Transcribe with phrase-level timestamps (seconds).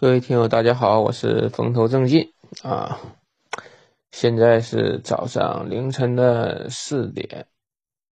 [0.00, 3.00] 各位听友，大家好，我是风头正劲啊。
[4.12, 7.48] 现在是早上凌晨的四点，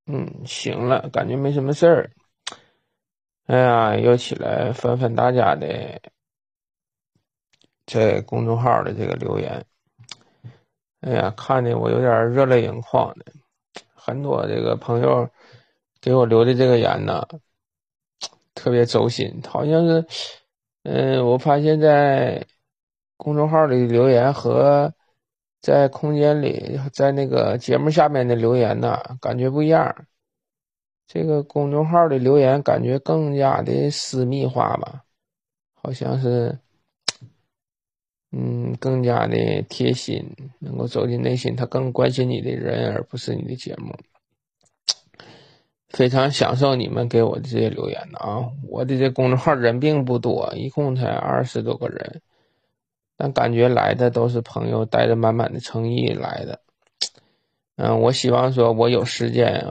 [0.08, 2.12] 嗯，醒了，感觉没什么事儿。
[3.46, 6.02] 哎呀，又起来翻翻大家的
[7.86, 9.64] 在公众号的这个留言。
[11.02, 13.26] 哎呀，看的我有点热泪盈眶的。
[13.94, 15.30] 很多这个朋友
[16.02, 17.28] 给我留的这个言呢，
[18.56, 20.04] 特别走心，好像是。
[20.88, 22.46] 嗯，我发现，在
[23.18, 24.94] 公众号里留言和
[25.60, 30.06] 在空间里，在那个节目下面的留言呢，感觉不一样。
[31.08, 35.04] 这个公众号的留言感觉更加的私密化吧，
[35.74, 36.60] 好像是，
[38.32, 40.24] 嗯，更加的贴心，
[40.60, 43.92] 能够走进内心，他更关心你的人，而不是你的节目。
[45.96, 48.44] 非常享受你们给我的这些留言的啊！
[48.68, 52.22] 我的这公众号人并不多，一共才二十多个人，
[53.16, 56.60] 但感觉来的都是朋友，带着满满的诚意来的。
[57.78, 59.66] 嗯，我希望说，我有时间，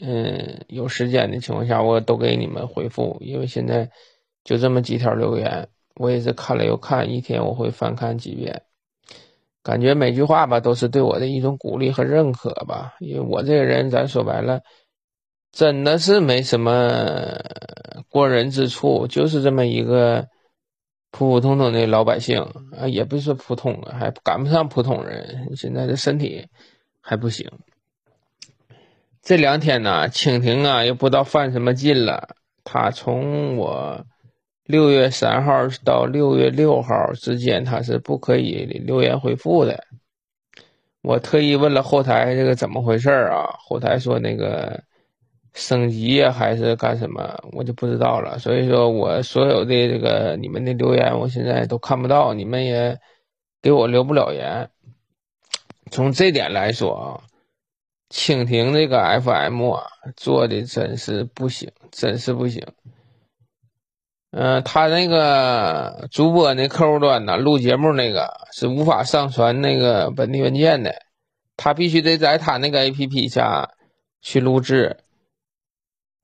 [0.00, 3.90] 嗯，有时间的情况下，我都给你们回复，因为现在
[4.44, 8.62] 就这么几条留言，我也是看了又看，一天我会翻看几遍，
[9.62, 14.62] 感觉每句话吧都是对我的一种鼓励和认可吧，因为我这个人，咱说白了。
[15.52, 17.40] 真的是没什么
[18.10, 20.28] 过人之处，就是这么一个
[21.10, 22.42] 普普通通的老百姓
[22.76, 25.48] 啊，也不是普通的，还赶不上普通人。
[25.56, 26.48] 现在的身体
[27.00, 27.50] 还不行。
[29.22, 32.36] 这两天呢，蜻蜓啊又不知道犯什么劲了。
[32.62, 34.04] 他从我
[34.64, 39.84] 六月三号到六月六号之间，他是不可以留言回复的。
[41.00, 43.56] 我特意问了后台这个怎么回事啊？
[43.58, 44.84] 后台说那个。
[45.56, 47.42] 升级呀，还是干什么？
[47.52, 48.38] 我就不知道了。
[48.38, 53.00] 所以说我所有的这个你们的留言，我现在都看不到，你们也
[53.62, 54.68] 给我留不了言。
[55.90, 57.24] 从这点来说啊，
[58.10, 59.84] 蜻蜓这个 FM 啊，
[60.14, 62.62] 做的真是不行，真是不行。
[64.32, 70.96] 嗯，他那个主播那客户端呢，录节目那个是无法上传那个本地文件的，
[71.56, 73.70] 他必须得在他那个 APP 下
[74.20, 74.98] 去录制。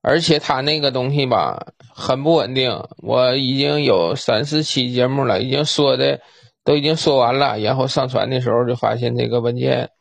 [0.05, 2.83] 而且他那个东西吧，很不稳定。
[2.97, 6.19] 我已经有三四期节目了，已经说的
[6.65, 9.91] 都已经说完了，然后上传的时候就发现这个文件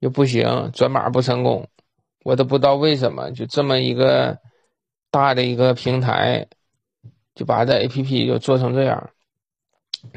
[0.00, 1.66] 又不行，转码不成功。
[2.24, 4.36] 我都不知道为什么，就这么一个
[5.10, 6.48] 大的一个平台，
[7.34, 9.10] 就把这 APP 就做成这样，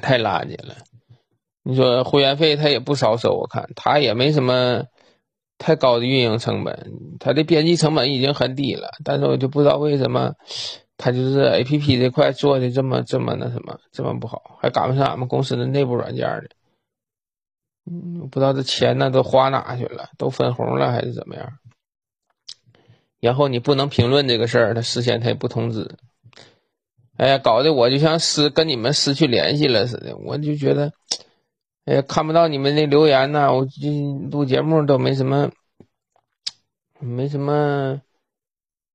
[0.02, 0.76] 太垃圾了。
[1.64, 4.84] 你说会员费他也不少收，我看他也没什么。
[5.59, 10.34] 太高的运营成本，它的编辑成本已经很低了，但是我就不知道为什么，
[10.97, 16.44] 它就是 A P P 这块做的这么这么那什么，这么不好，还赶不上俺们公司的内部软件呢。
[17.92, 21.52] 嗯，不知道这钱呢都花哪去了，都分红了还是怎么样？
[23.19, 25.98] 然后你不能评论这个事儿，他事先他也不通知。
[27.18, 30.94] 哎呀，搞得我就像失跟你们失去联系了似的，我就觉得。
[31.89, 33.89] 也看不到你们的留言呢，我这
[34.29, 35.51] 录节目都没什么，
[37.00, 38.00] 没什么，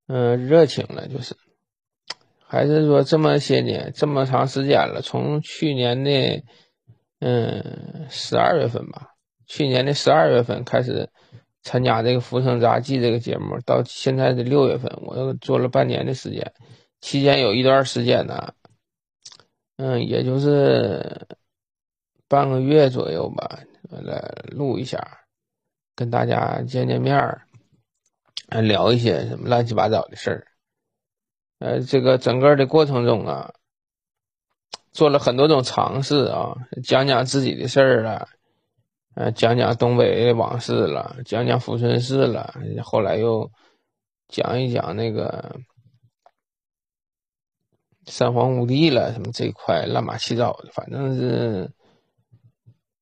[0.07, 1.35] 嗯，热情了，就是，
[2.47, 6.45] 还是说这么些年，这么长时间了，从去年的，
[7.19, 9.15] 嗯，十二月份吧，
[9.47, 11.11] 去年的十二月份开始
[11.63, 16.53] 参加这个《浮生杂记》这个节目，到现在的六月份，我又做了半年的时间，
[17.01, 18.55] 期间有一段时间呢，
[19.79, 21.27] 嗯，也就是。
[22.35, 25.21] 半个月左右吧，来录一下，
[25.95, 27.47] 跟大家见见面儿，
[28.49, 30.49] 聊一些什么乱七八糟的事儿。
[31.61, 33.55] 呃，这个整个的过程中啊，
[34.91, 38.29] 做了很多种尝试啊，讲讲自己的事儿了，
[39.15, 42.53] 呃，讲讲东北往事了，讲讲抚顺市了，
[42.83, 43.49] 后来又
[44.27, 45.61] 讲一讲那个
[48.07, 51.71] 三皇五帝了，什么这一块乱八七糟的，反正是。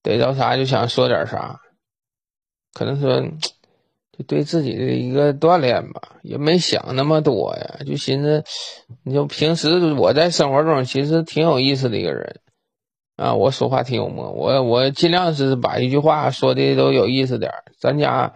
[0.03, 1.61] 逮着啥就想说点啥，
[2.75, 3.21] 可能说
[4.17, 8.43] 就对自己的一个锻炼吧，也没想那么多呀，就寻思，
[9.05, 12.41] 你就平时我在生活中其实挺有意思的一个人
[13.17, 18.35] 啊，我说话挺幽默，我我尽量是把一句话说的都有意思点咱家，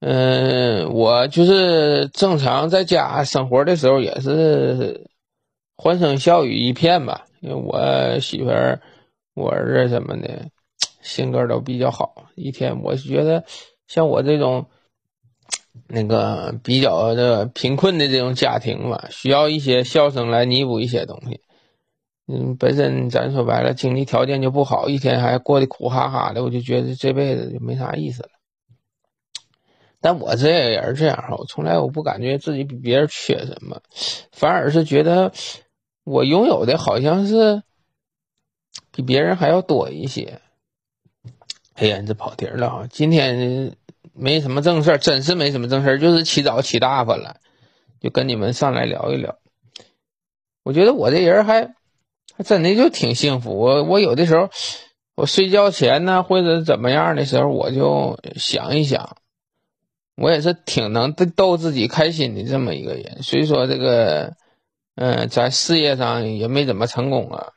[0.00, 5.08] 嗯，我就是正常在家生活的时候也是
[5.76, 8.80] 欢声笑语一片吧，因为我媳妇儿。
[9.36, 10.48] 我儿子什么的，
[11.02, 12.30] 性格都比较好。
[12.34, 13.44] 一天，我觉得
[13.86, 14.66] 像我这种
[15.88, 21.42] 那个比较的贫困的这种家庭吧，需要一些笑声来弥补一些东西。
[22.26, 28.30] 嗯，本身咱说白了，经济条件就不好，一天还过得苦哈哈的，我就觉得这辈子就没啥意思了。
[30.00, 33.82] 但我这个人这样哈，我从来我不感觉自己比别人缺什么，
[34.32, 35.32] 反而是觉得
[36.04, 37.62] 我拥有的好像是
[38.96, 40.40] 比别人还要多一些。
[41.74, 42.88] 哎呀，这跑题了啊！
[42.90, 43.76] 今天
[44.14, 47.36] 没什么正事儿，真是没什么正事儿，就是起早起大发了，
[48.00, 49.36] 就跟你们上来聊一聊。
[50.62, 51.74] 我觉得我这人还
[52.34, 53.58] 还真的就挺幸福。
[53.58, 54.48] 我我有的时候，
[55.14, 59.18] 我睡觉前呢，或者怎么样的时候，我就想一想，
[60.16, 63.22] 我也是挺能逗自己开心的这么一个人。
[63.22, 64.32] 虽说这个，
[64.94, 67.52] 嗯，在事业上也没怎么成功啊。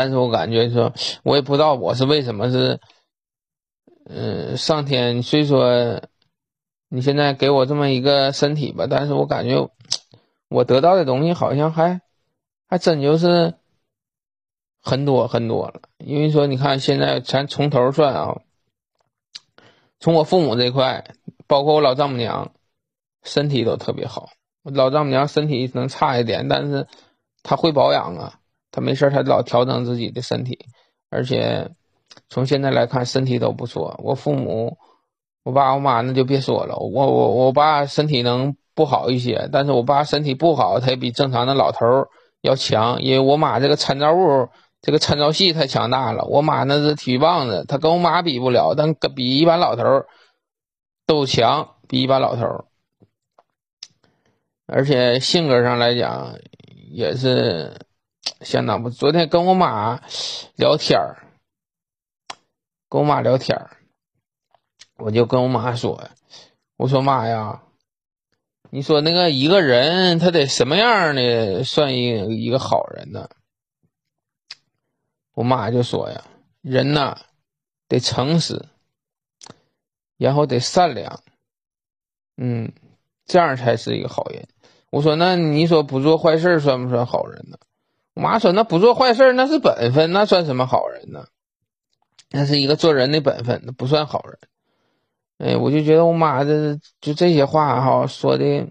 [0.00, 2.78] 但是我感觉说，我也不知道我是为什么是，
[4.04, 6.02] 嗯，上天虽说
[6.88, 9.68] 你现在给我这么一个身体吧，但是我感觉
[10.48, 12.00] 我得到的东西好像还
[12.68, 13.54] 还真就是
[14.80, 15.80] 很多很多了。
[15.98, 18.40] 因为说你看现在咱从头算啊，
[19.98, 21.12] 从我父母这块，
[21.48, 22.52] 包括我老丈母娘，
[23.24, 24.28] 身体都特别好。
[24.62, 26.86] 我老丈母娘身体能差一点，但是
[27.42, 28.37] 她会保养啊。
[28.70, 30.58] 他没事他老调整自己的身体，
[31.10, 31.70] 而且
[32.28, 33.98] 从现在来看，身体都不错。
[34.02, 34.76] 我父母，
[35.42, 36.76] 我爸我妈那就别说了。
[36.76, 42.08] 我我我爸身体能不好一些，但是我爸身体不好，他也比正常的老头
[42.42, 43.00] 要强。
[43.00, 44.48] 因为我妈这个参照物，
[44.82, 46.24] 这个参照系太强大了。
[46.26, 49.82] 我妈那是体育棒子，他跟我妈比不了，但比一般老头
[51.06, 52.66] 都强，比一般老头
[54.66, 56.34] 而且性格上来讲，
[56.90, 57.72] 也是。
[58.40, 60.00] 相当不，昨天跟我妈
[60.56, 61.22] 聊天儿，
[62.88, 63.76] 跟我妈聊天儿，
[64.96, 66.10] 我就跟我妈说
[66.76, 67.62] ：“我说妈呀，
[68.70, 73.28] 你说那个一个人他得什么样的算一一个好人呢？”
[75.34, 76.24] 我妈就说呀
[76.62, 77.18] ：“人呐，
[77.86, 78.66] 得诚实，
[80.16, 81.22] 然后得善良，
[82.36, 82.72] 嗯，
[83.24, 84.48] 这样才是一个好人。”
[84.90, 87.58] 我说：“那你说不做坏事算不算好人呢？”
[88.18, 91.26] 我妈说：“那不做坏事那是本分，那算什么好人呢？
[92.30, 94.38] 那是一个做人的本分，那不算好人。”
[95.38, 98.66] 哎，我就觉得我妈这就这些话哈说的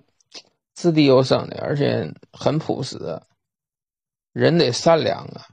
[0.76, 3.22] 掷地有声的，而且很朴实。
[4.34, 5.48] 人得善良啊！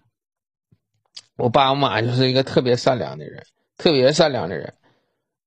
[1.36, 3.44] 我爸我妈就是一个特别善良的人，
[3.76, 4.74] 特别善良的人。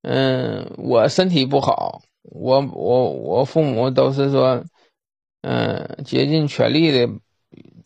[0.03, 4.63] 嗯，我身体不好，我我我父母都是说，
[5.41, 7.13] 嗯，竭尽全力的。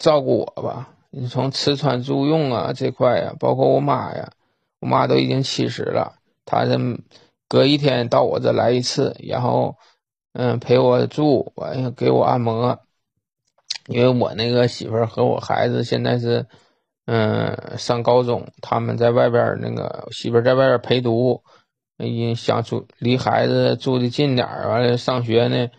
[0.01, 4.31] 照顾我吧，你从吃穿住用啊这块呀，包括我妈呀，
[4.79, 6.99] 我妈都已经七十了，她是
[7.47, 9.77] 隔一天到我这来一次，然后
[10.33, 12.79] 嗯陪我住，完了给我按摩。
[13.87, 16.47] 因为我那个媳妇儿和我孩子现在是
[17.05, 21.43] 嗯上高中，他们在外边那个媳妇儿在外边陪读，
[21.97, 25.69] 嗯想住离孩子住的近点儿，完了上学呢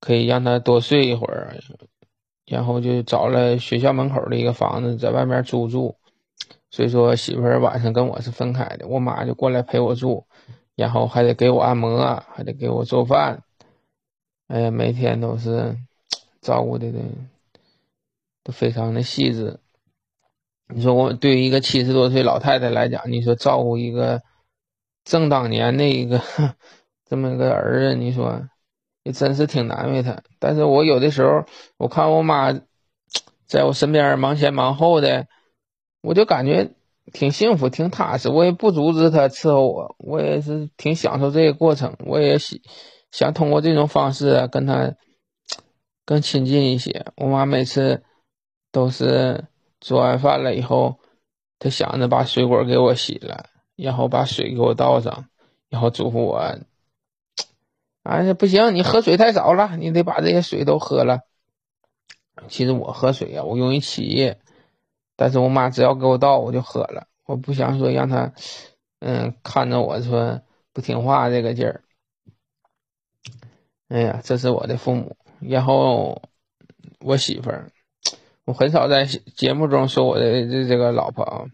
[0.00, 1.56] 可以让他多睡一会儿。
[2.50, 5.94] 然后就找了学校门口的一个房子，在外面租住。
[6.68, 10.24] 所以说媳妇儿晚上跟我是分开的，我妈就过来陪我住，
[10.74, 13.44] 然后还得给我按摩，还得给我做饭。
[14.48, 15.76] 哎呀，每天都是
[16.40, 16.90] 照顾的
[18.42, 19.60] 都非常的细致。
[20.66, 24.22] 你说我对于一个七十多岁老太太来讲，你说照顾一个
[25.04, 26.20] 正当年的一个
[27.06, 28.48] 这么个儿子，你说？
[29.02, 31.44] 也真是挺难为他，但是我有的时候
[31.78, 32.52] 我看我妈
[33.46, 35.26] 在我身边忙前忙后的，
[36.02, 36.72] 我就感觉
[37.12, 38.28] 挺幸福、挺踏实。
[38.28, 41.96] 我也不阻止她伺候我，我也是挺享受这个过程。
[42.04, 42.58] 我也想
[43.10, 44.94] 想通过这种方式跟她
[46.04, 47.06] 更亲近一些。
[47.16, 48.02] 我妈每次
[48.70, 49.46] 都是
[49.80, 51.00] 做完饭了以后，
[51.58, 55.24] 她想着把水果给我洗了，然后把水给我倒上，
[55.70, 56.58] 然后嘱咐我。
[58.02, 61.20] 哎呀，不行，你喝水太少了，你得把这些水都喝了。
[62.48, 64.40] 其实我喝水呀，我容易起夜，
[65.16, 67.08] 但是我妈只要给我倒，我就喝了。
[67.26, 68.32] 我不想说让她，
[69.00, 70.40] 嗯，看着我说
[70.72, 71.84] 不听话这个劲儿。
[73.88, 76.22] 哎呀，这是我的父母，然后
[77.00, 77.70] 我媳妇儿，
[78.46, 81.44] 我很少在节目中说我的这这个老婆啊。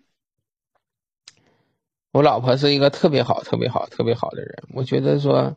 [2.13, 5.57] 我老婆是一个特别好、特别好、特别好的人，我觉得说。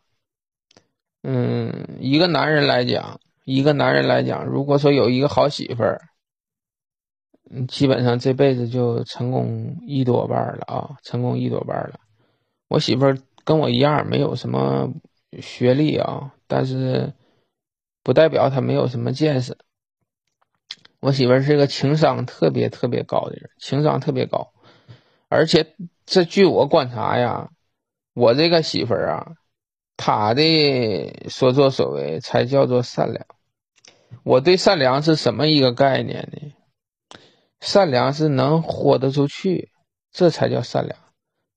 [1.21, 6.01] 嗯，一个男人来讲，一个男人来讲，如果说有一个好媳妇儿，
[7.51, 11.99] 嗯，基本上这辈子就成功一多半了啊，成功一多半了。
[12.67, 14.93] 我媳妇儿跟我一样，没有什么
[15.41, 17.13] 学历啊，但是
[18.03, 19.57] 不代表她没有什么见识。
[21.01, 24.53] 我媳妇儿是个情商特别特别高的人，情商特别高，
[25.27, 27.49] 而且这据我观察呀，
[28.13, 29.31] 我这个媳妇儿啊，
[30.01, 33.25] 他的所作所为才叫做善良。
[34.23, 36.53] 我对善良是什么一个概念呢？
[37.59, 39.71] 善良是能豁得出去，
[40.13, 40.97] 这才叫善良。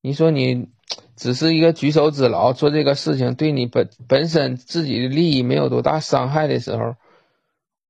[0.01, 0.71] 你说你
[1.15, 6.97] 只是一个举手之劳，做这个事情对你本本身自己的利益没有多大伤害的时候，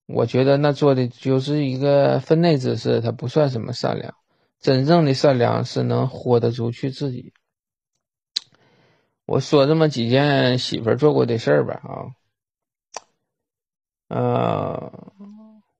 [0.06, 4.14] 我觉得那做的就是一个分内之事，它不算什么善良。
[4.60, 7.32] 真正的善良是能豁得出去自己。
[9.24, 12.10] 我说这么几件媳妇做过的事儿吧，啊。
[14.08, 14.92] 呃，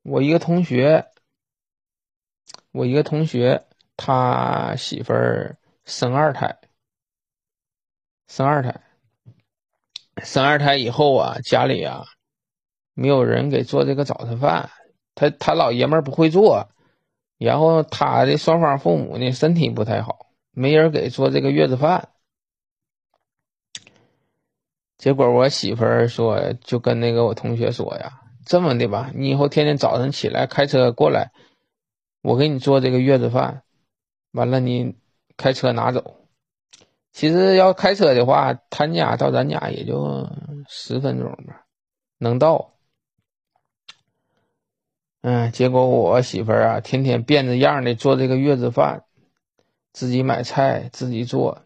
[0.03, 1.07] 我一个同学，
[2.71, 6.57] 我一个同学，他媳妇儿生二胎，
[8.27, 8.81] 生二胎，
[10.23, 12.05] 生二胎以后啊，家里啊
[12.95, 14.71] 没有人给做这个早餐饭，
[15.15, 16.71] 他他老爷们儿不会做，
[17.37, 22.09] 然后他的双方父母呢身体不太好，没人给做这个月子饭。
[25.03, 28.21] 结果我媳妇儿说，就跟那个我同学说呀。
[28.47, 31.33] 这么的吧，你以后天天早晨起来开车过来，
[32.23, 33.65] 我给你做这个月子饭，
[34.31, 34.95] 完了你
[35.37, 36.19] 开车拿走。
[37.11, 40.31] 其实要开车的话，他家到咱家也就
[40.69, 41.67] 十分钟吧，
[42.19, 42.71] 能到。
[45.23, 49.03] 嗯，结果我媳妇儿啊，天天变着样的做这个月子饭，
[49.93, 51.63] 自己买菜自己做，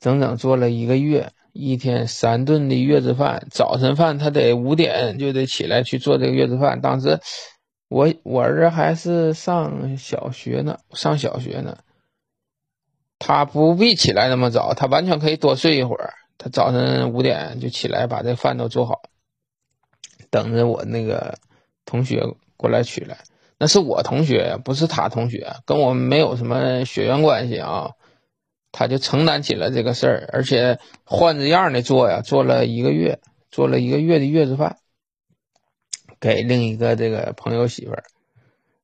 [0.00, 1.30] 整整做了一个月。
[1.52, 6.80] 一天三顿的月子饭，早晨饭他得五点就得起来去做这个月子饭。
[6.80, 7.18] 当时
[7.88, 11.78] 我我儿子还是上小学呢，上小学呢，
[13.18, 16.14] 他不必起来那么早，他完全可以多睡一会儿。
[16.38, 19.02] 他早晨五点就起来把这饭都做好，
[20.30, 21.36] 等着我那个
[21.84, 22.22] 同学
[22.56, 23.18] 过来取来。
[23.58, 27.90] 那是我同学，不是他同学，跟我没有什么血缘关系啊。
[28.72, 34.76] 他就承担起了这个事儿，而且换着样的做呀，做了一个月，做了一个月的月子饭，
[36.20, 38.04] 给另一个这个朋友媳妇儿，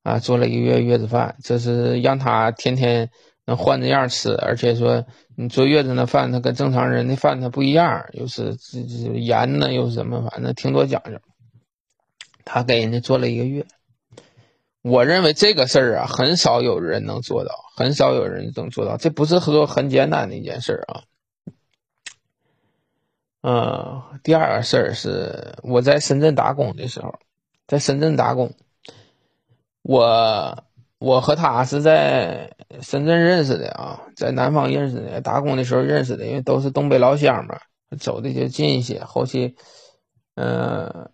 [0.03, 3.11] 啊，做了一个月月子饭，这是让他天天
[3.45, 11.21] 能换着样吃，而且说你坐月子那饭，他跟正常人的饭他不一样，又是这这盐呢，又是什么，反正挺多讲究。
[12.45, 13.67] 他给人家做了一个月。
[14.89, 18.97] 我认为这个事儿啊，很少有人能做到，很少有人能做到。
[18.97, 21.03] 这不是说很简单的一件事儿啊。
[23.43, 27.19] 嗯，第二个事儿是我在深圳打工的时候，
[27.67, 28.55] 在深圳打工，
[29.83, 30.63] 我
[30.99, 37.59] 我和他是在深圳认识的啊，在南方认识的，打工的时候认识的，因为都是东北老乡嘛，
[37.99, 39.03] 走的就近一些。
[39.03, 39.57] 后期，
[40.37, 41.11] 嗯。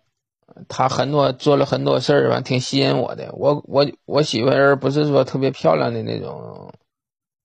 [0.67, 3.33] 他很多做了很多事儿吧，挺吸引我的。
[3.33, 6.73] 我我我媳妇儿不是说特别漂亮的那种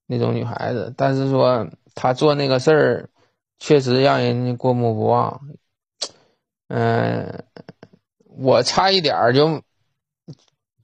[0.07, 3.11] 那种女孩子，但是说她做那个事儿，
[3.59, 5.41] 确实让人过目不忘。
[6.69, 7.45] 嗯，
[8.37, 9.62] 我差一点儿就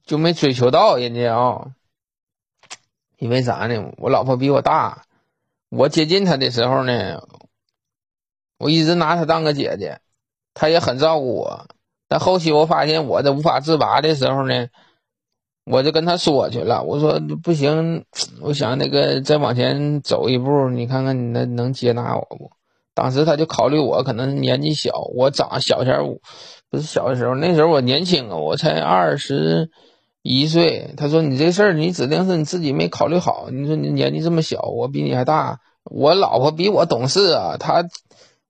[0.03, 1.71] 就没追求到人家啊，
[3.17, 3.93] 因为啥呢？
[3.97, 5.05] 我老婆比我大，
[5.69, 7.21] 我接近她的时候呢，
[8.57, 9.99] 我一直拿她当个姐姐，
[10.53, 11.67] 她也很照顾我。
[12.07, 14.67] 但后期我发现我这无法自拔的时候呢，
[15.65, 16.83] 我就跟他说去了。
[16.83, 18.05] 我说不行，
[18.41, 22.51] 我想那个再往前走一步，你看看你那能接纳我不？
[22.93, 26.21] 当时他就考虑我可能年纪小，我长小前五，
[26.69, 29.71] 不是小的时候，那时候我年轻啊，我才二十
[30.21, 30.93] 一岁。
[30.95, 33.49] 他说你这事儿你指定是你自己没考虑好。
[33.51, 37.83] 你说你年纪这么小，我比你还大，我老婆比我懂事啊，她。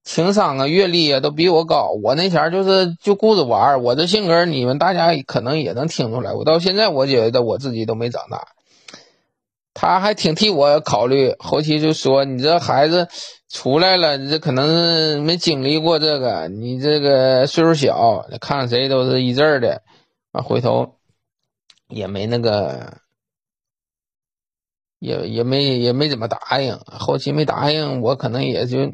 [0.05, 1.89] 情商啊，阅历啊，都比我高。
[2.03, 3.79] 我那前儿就是就顾着玩儿。
[3.79, 6.31] 我这性格，你们大家可能也能听出来。
[6.31, 8.49] 我到现在，我觉得我自己都没长大。
[9.73, 11.35] 他还挺替我考虑。
[11.39, 13.07] 后期就说：“你这孩子
[13.49, 16.47] 出来了，你这可能没经历过这个。
[16.49, 19.81] 你这个岁数小，看谁都是一阵儿的。”
[20.31, 20.97] 啊，回头
[21.89, 22.99] 也没那个，
[24.99, 26.79] 也也没也没怎么答应。
[26.85, 28.93] 后期没答应，我可能也就。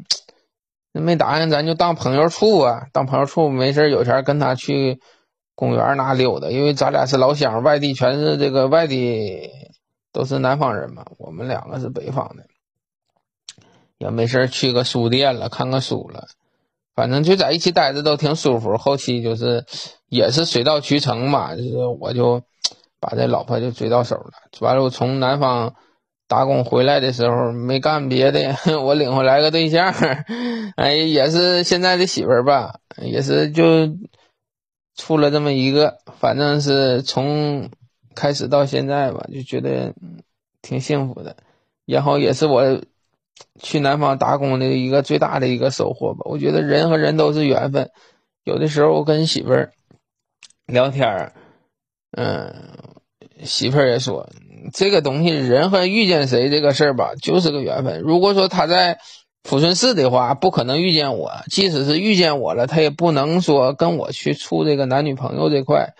[0.94, 5.00] 那没答应，咱就当朋友处啊，当朋友处，没事有钱跟他去
[5.54, 9.48] 公园那溜达，因为咱俩是老乡，外地全是这个外地
[10.12, 12.44] 都是南方人嘛，我们两个是北方的，
[13.96, 16.26] 也没事去个书店了，看个书了，
[16.94, 18.76] 反正就在一起待着都挺舒服。
[18.76, 19.64] 后期就是
[20.08, 22.42] 也是水到渠成嘛，就是我就
[23.00, 25.74] 把这老婆就追到手了，完了我从南方。
[26.32, 29.92] 打工回来的时候没干别的， 我领回来个对象，
[30.76, 33.66] 哎，也是现在的媳妇儿吧，也是就
[34.96, 37.68] 处了这么一个，反正是从
[38.14, 39.92] 开始到现在吧，就觉得
[40.62, 41.36] 挺幸福的。
[41.84, 42.80] 然后也是我
[43.60, 46.22] 去南方打工的一个最大的一个收获吧。
[46.24, 47.90] 我觉得人和人都是缘分，
[48.44, 49.72] 有的时候我跟媳妇儿
[50.64, 51.34] 聊天儿，
[52.12, 52.54] 嗯，
[53.44, 54.30] 媳妇儿也说
[54.72, 58.00] 这个东西，人和遇见谁这个事儿吧，就是个缘分。
[58.00, 58.98] 如果说他在。
[59.44, 61.32] 抚顺市的话，不可能遇见我。
[61.50, 65.94] 即使是遇见我了，他也不能说跟我去处这个男女朋友这块，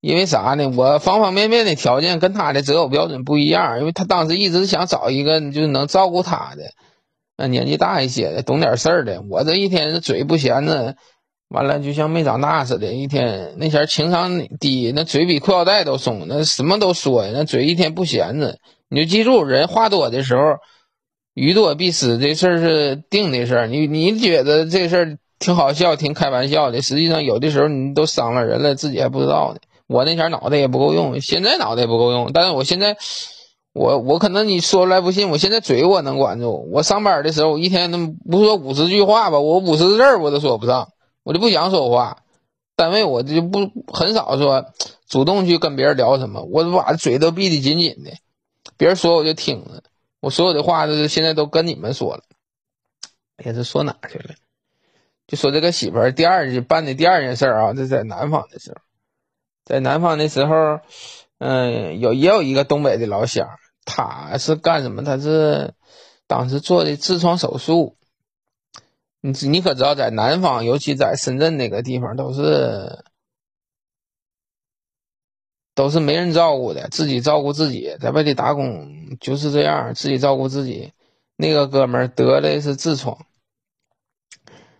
[0.00, 0.72] 因为啥呢？
[0.74, 3.80] 我方方面面的条件跟他的择偶标准不一样。
[3.80, 6.72] 因为他当时一直想找一个就是能照顾他的，
[7.36, 9.22] 那，年纪大一些的，懂点事儿的。
[9.28, 10.96] 我这一天嘴不闲着，
[11.54, 12.92] 完了就像没长大似的。
[12.92, 18.58] 一天那前情商低，那嘴比裤腰带都松，那什么都说呀，那嘴一天不闲着。
[18.90, 20.42] 你就记住，人话多的时候。
[21.36, 23.66] 鱼多必死，这事儿是定的事儿。
[23.66, 29.58] 你你觉得这事儿挺好笑、挺开玩笑的，实际上有的时候你都伤了人了，自己还不知道呢。
[29.88, 32.96] 我那前脑袋也不够用，现在脑袋也不够用，但是我现在，
[33.72, 36.70] 我我可能你说出来不信，我现在嘴我能管住。
[36.72, 40.90] 我上班的时候，我一天能不说五十句话吧，我五十字儿我都说不上，
[41.24, 42.18] 我就不想说话。
[42.76, 44.72] 单位我就不很少说
[45.06, 48.10] 主动去跟别人聊什么，我把嘴都闭得紧紧的，
[48.76, 49.82] 别人说我就听着。
[50.20, 52.22] 我所有的话都是现在都跟你们说了，
[53.44, 54.34] 也是，说哪去了？
[55.26, 58.76] 就说这个媳妇儿第二办的第二件事啊，这在南方的时候，
[59.64, 60.80] 在南方的时候，
[61.38, 63.48] 嗯，有也有一个东北的老乡，
[63.84, 65.04] 他是干什么？
[65.04, 65.74] 他是
[66.26, 67.96] 当时做的痔疮手术。
[69.26, 73.04] 你你可知道，在南方，尤其在深圳那个地方，都是。
[75.76, 80.92] 都是没人照顾的，自己照顾自己，在外地打工就是这样，自己照顾自己。
[81.36, 83.26] 那个哥们儿得的是痔疮，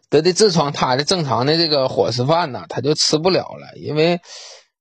[0.09, 4.21] 得的痔疮，他的正常的这个伙食饭呢，他就吃不了了，因为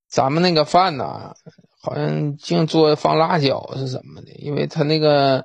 [0.08, 1.34] 咱们那个饭呢，
[1.80, 5.44] 好像净做放辣椒是什么的，因为他那个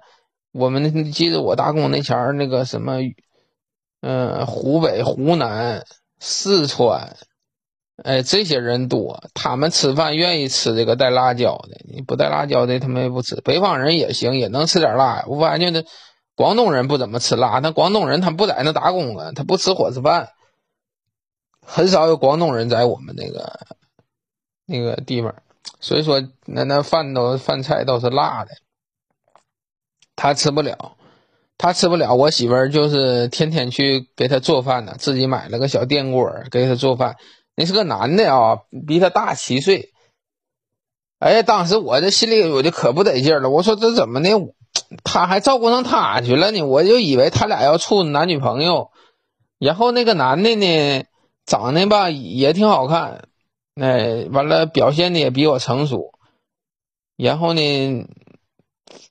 [0.51, 2.99] 我们记得我打工那前儿那个什么，
[4.01, 5.85] 嗯，湖北、湖南、
[6.19, 7.17] 四川。
[8.01, 13.35] 哎，这些人多，他们吃饭愿意吃这个带辣椒的，你不带辣椒的，他们也不吃。
[13.41, 15.25] 北方人也行，也能吃点辣。
[15.27, 15.83] 我发现这
[16.33, 20.29] 广东人不怎么吃辣，那广东人他不在那打工啊，他不吃伙食饭，
[21.61, 23.59] 很少有广东人在我们那个
[24.65, 25.35] 那个地方，
[25.81, 28.51] 所以说那那饭都饭菜都是辣的，
[30.15, 30.95] 他吃不了，
[31.59, 32.15] 他吃不了。
[32.15, 37.17] 我媳妇儿就是天天去给他做饭呢，自己买了个小电锅给他做饭。
[37.55, 39.91] 那是个男的啊，比他大七岁。
[41.19, 43.49] 哎，当时我这心里我就可不得劲了。
[43.49, 44.29] 我说这怎么的，
[45.03, 46.61] 他还照顾上他去了呢？
[46.63, 48.91] 我就以为他俩要处男女朋友。
[49.59, 51.03] 然后那个男的呢，
[51.45, 53.27] 长得吧也挺好看，
[53.75, 56.13] 哎，完了表现的也比我成熟。
[57.17, 58.07] 然后呢，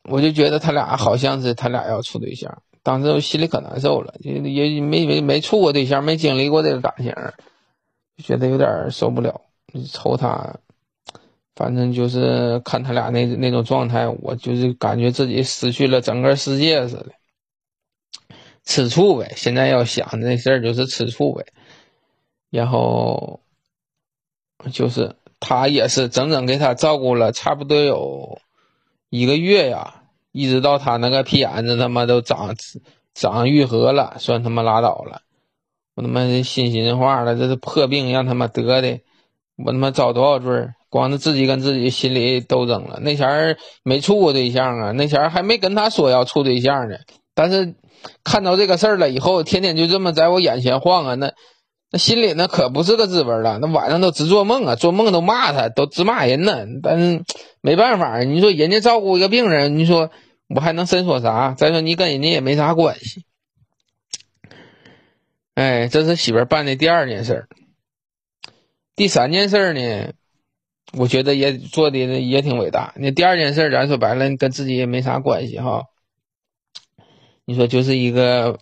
[0.05, 2.63] 我就觉得他俩好像是他俩要处对象。
[2.83, 7.15] 当时我心里可难受了，也也没没没处过对象，没经历过这个感情。
[8.23, 9.43] 觉得有点受不了，
[9.93, 10.57] 瞅他，
[11.55, 17.13] 反正就是看他俩那那种状态，我就是感觉自己失去了整个世界似的，
[18.65, 19.35] 吃醋呗。
[19.37, 21.47] 现在要想这事儿就是吃醋呗。
[22.51, 23.41] 然后
[24.73, 28.41] 就是他也是整整给他照顾了差不多有
[29.11, 32.55] 一个月呀，一直到他那个屁眼子他妈都长
[33.15, 35.23] 长愈合了，算他妈拉倒了。
[35.95, 39.01] 我他妈心心话了，这是破病让他妈得的，
[39.57, 40.69] 我他妈遭多少罪？
[40.91, 42.99] 光是自己跟自己心里斗争了。
[43.01, 46.97] 那前儿没处过对象啊，那前儿还没跟他说要处对象呢。
[47.35, 47.75] 但是
[48.25, 51.35] 看到这个事儿了以后，天天就这么在我眼前晃啊，那
[51.91, 53.59] 那心里那可不是个滋味了。
[53.59, 56.67] 那晚上都直做梦啊，做梦都骂他，都直骂人呢。
[56.83, 57.25] 但是
[57.63, 60.11] 没办法，你说人家照顾一个病人，你说
[60.49, 61.55] 我还能伸说啥？
[61.55, 63.25] 再说你跟人家也没啥关系。
[65.55, 67.49] 哎，这是媳妇儿办的第二件事儿。
[68.95, 70.13] 第三件事呢，
[70.93, 72.93] 我觉得也做的也挺伟大。
[72.97, 75.85] 那第二件事，咱说白了，跟自己也没啥关系哈。
[77.45, 78.59] 你说就是一个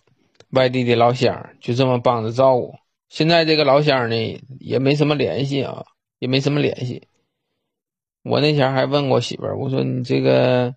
[0.49, 2.75] 外地的老乡，就这么帮着照顾。
[3.09, 5.85] 现在这个老乡呢，也没什么联系啊，
[6.19, 7.07] 也没什么联系。
[8.23, 10.75] 我那前还问过媳妇儿，我说你这个。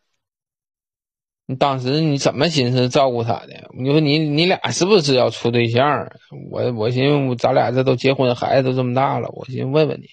[1.47, 3.71] 你当时你怎么寻思照顾他的？
[3.77, 6.09] 你说你你俩是不是要处对象？
[6.49, 10.07] 我我寻思咱俩这都结婚，孩子都这么大了，我寻思问问你，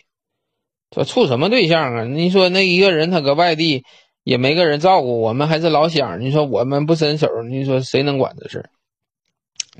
[0.95, 2.03] 说处什么对象啊？
[2.05, 3.83] 你说那一个人他搁外地
[4.23, 8.69] 也没个人照顾，我们还是老乡，你说我们不伸手，你说谁能管这事儿？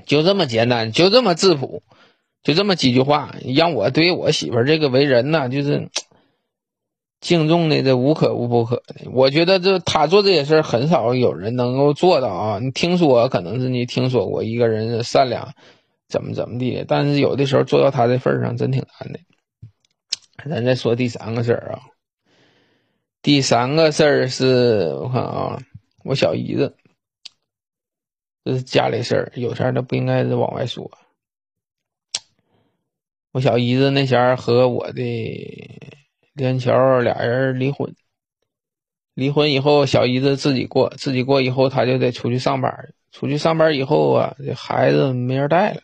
[0.06, 1.82] 就这么简单，就这么质朴，
[2.48, 5.90] 就这么几句话，让我对我媳妇这个为人呢，就是
[7.20, 9.10] 敬重的这无可无不可的。
[9.12, 12.58] 我觉得这他做这些事儿，很少有人能够做到啊。
[12.58, 15.52] 你听说可能是你听说过一个人善良，
[16.08, 19.20] 怎么怎么地，但是有的时候做到他的份上，真挺难的。
[20.48, 21.80] 咱再说第三个事儿啊，
[23.20, 25.58] 第三个事儿是我看啊，
[26.02, 26.74] 我小姨子，
[28.42, 30.90] 这是家里事儿，有事儿都不应该是往外说。
[33.32, 35.02] 我小姨子那前儿和我的
[36.32, 37.94] 连桥俩人离婚，
[39.14, 45.82] 离婚以后，小姨子自己过，自己过以后，她就得出去上班出去上班以后啊，这孩子没人带了，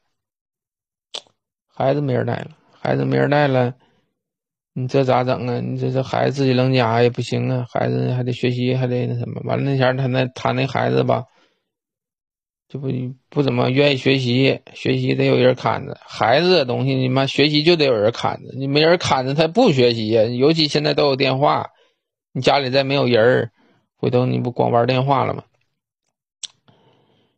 [1.66, 3.74] 孩子没人带了，孩子没人带了。
[4.76, 5.60] 你这咋整啊？
[5.60, 9.40] 你这这孩子自己扔家也不行啊，孩子还得学习，还得那什么。
[9.44, 11.24] 完了那前儿他那他那孩子吧，
[12.74, 12.88] 就不
[13.28, 15.96] 不怎么愿意学习，学习得有人看着。
[16.00, 20.24] 孩子的东西，你妈学习就得有人看着，你没人看着他不学习呀。
[20.24, 21.70] 尤其现在都有电话，
[22.32, 23.52] 你家里再没有人
[23.94, 25.44] 回头你不光玩电话了吗？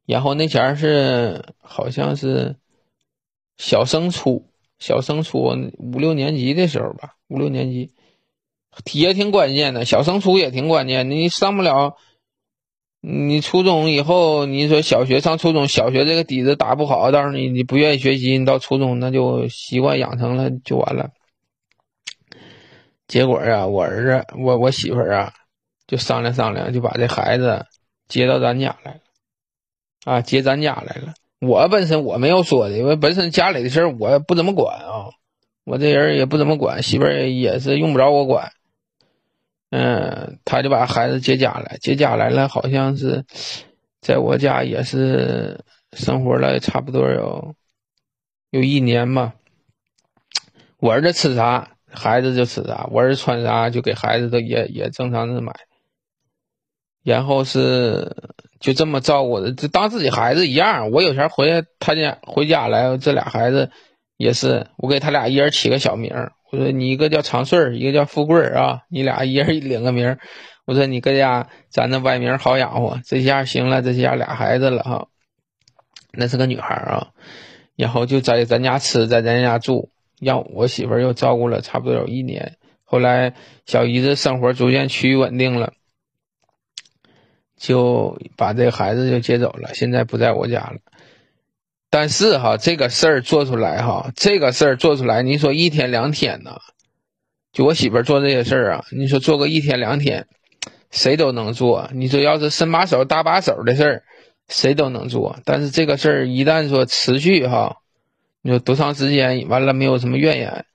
[0.07, 2.57] 然后那前是好像是
[3.59, 4.49] 小升初。
[4.79, 7.92] 小升初五六年级的时候吧，五六年级
[8.94, 9.85] 也挺关键的。
[9.85, 11.96] 小升初也挺关键，你上不了，
[13.09, 21.11] 你初中以后，你说小学上初中，小学这个底子打不好，到时候你你不愿意学习，你到初中那就习惯养成了就完了。
[23.07, 25.33] 结果啊，我儿子，我我媳妇儿啊，
[25.87, 27.64] 就商量商量，就把这孩子
[28.09, 29.01] 接到咱家来了，
[30.05, 31.14] 啊，接咱家来了。
[31.40, 35.11] 我本身我没有说的，因为本身家里的事儿我不怎么管啊，
[35.64, 38.51] 我这人也不怎么管，媳妇儿也是用不着我管。
[39.78, 43.26] 嗯，他就把孩子接家来，接家来了，好像是
[44.00, 45.60] 在我家也是
[45.92, 47.54] 生活了差不多有
[48.48, 49.34] 有一年吧。
[50.78, 55.52] 我儿子吃啥，孩子就吃啥；我儿子穿啥，就给孩子都也也正常的买。
[57.04, 58.16] 然后是
[58.58, 60.90] 就这么照顾的，就当自己孩子一样。
[60.90, 63.70] 我有钱回他家回家来，这俩孩子
[64.16, 70.16] 也是我给他俩一人起个小名我说你一个叫长顺一个叫富贵啊，你俩一人领个名
[70.64, 75.09] 我说你搁家咱这外名好养活，这下行了，这下俩孩子了哈。
[76.12, 77.09] 那是个女孩啊，
[77.76, 82.56] 然后就在咱家吃，在咱家住，让我媳妇又照顾了差不多有一年。
[82.85, 83.35] 后来
[83.66, 85.72] 小姨子生活逐渐趋于稳定了。
[87.59, 90.76] 就把这孩子就接走了，现在不在我家了。
[91.90, 96.57] 但是哈，这个事儿做出来哈，这个事儿做出来，你说一天两天呢？
[97.53, 100.27] 就我媳妇儿做这些事儿啊，你说做个一天两天，
[100.90, 101.88] 谁都能做。
[101.94, 104.03] 你说要是伸把手搭把手的事儿，
[104.49, 105.38] 谁都能做。
[105.44, 107.77] 但是这个事儿一旦说持续哈，
[108.42, 110.66] 你说多长时间完了没有什么怨言，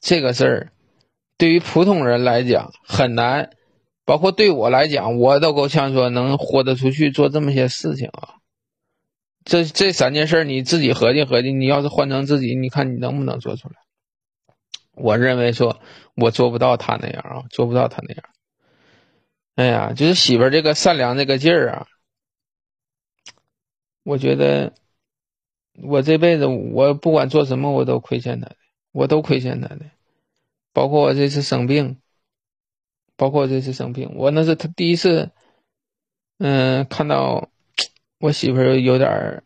[0.00, 0.72] 这个事儿
[1.38, 3.50] 对于普通人来讲很难。
[4.06, 8.34] 包括对我来讲，我都够呛说能豁得出去做这么些事情啊。
[9.44, 13.74] 这这三件事你自己合计合计，你要是换成自己，你看你能不能做出来？
[14.92, 15.80] 我认为说，
[16.16, 18.24] 我做不到他那样啊，做不到他那样。
[19.54, 21.86] 哎呀，就是媳妇这个善良这个劲儿啊，
[24.02, 24.72] 我觉得
[25.74, 28.56] 我这辈子我不管做什么，我都亏欠他的，
[28.92, 29.86] 我都亏欠他的，
[30.72, 31.98] 包括我这次生病。
[33.16, 35.30] 包括这次生病，我那是她第一次，
[36.38, 37.48] 嗯，看到
[38.18, 39.44] 我媳妇儿有点儿